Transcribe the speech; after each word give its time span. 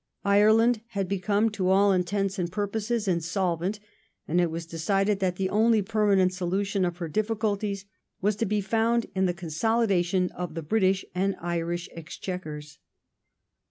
Ireland 0.25 0.81
had 0.87 1.07
become 1.07 1.51
to 1.51 1.69
all 1.69 1.91
intents 1.91 2.39
and 2.39 2.51
purposes 2.51 3.07
insolvent, 3.07 3.79
and 4.27 4.41
it 4.41 4.49
was 4.49 4.65
decided 4.65 5.19
that 5.19 5.35
the 5.35 5.51
only 5.51 5.83
permanent 5.83 6.33
solution 6.33 6.85
of 6.85 6.97
her 6.97 7.07
difficulties 7.07 7.85
was 8.19 8.35
to 8.37 8.47
be 8.47 8.61
found 8.61 9.05
in 9.13 9.27
the 9.27 9.33
con 9.35 9.49
yv 9.51 9.59
solidation 9.87 10.31
of 10.31 10.55
the 10.55 10.63
British 10.63 11.05
and 11.13 11.35
Irish 11.39 11.87
Exchequers. 11.91 12.79